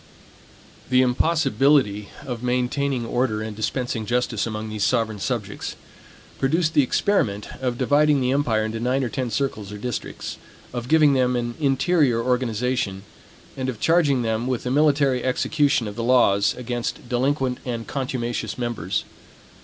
The 0.89 1.03
impossibility 1.03 2.09
of 2.25 2.41
maintaining 2.41 3.05
order 3.05 3.43
and 3.43 3.55
dispensing 3.55 4.07
justice 4.07 4.47
among 4.47 4.69
these 4.69 4.83
sovereign 4.83 5.19
subjects, 5.19 5.75
produced 6.39 6.73
the 6.73 6.81
experiment 6.81 7.49
of 7.61 7.77
dividing 7.77 8.19
the 8.19 8.31
empire 8.31 8.65
into 8.65 8.79
nine 8.79 9.03
or 9.03 9.09
ten 9.09 9.29
circles 9.29 9.71
or 9.71 9.77
districts; 9.77 10.37
of 10.73 10.87
giving 10.87 11.13
them 11.13 11.35
an 11.35 11.53
interior 11.59 12.19
organization, 12.19 13.03
and 13.55 13.69
of 13.69 13.79
charging 13.79 14.23
them 14.23 14.47
with 14.47 14.63
the 14.63 14.71
military 14.71 15.23
execution 15.23 15.87
of 15.87 15.95
the 15.95 16.03
laws 16.03 16.55
against 16.57 17.07
delinquent 17.07 17.59
and 17.63 17.85
contumacious 17.85 18.57
members. 18.57 19.03